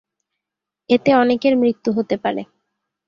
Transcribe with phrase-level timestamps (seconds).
[0.89, 2.41] এতে অনেকের মৃত্যু হতে পারে।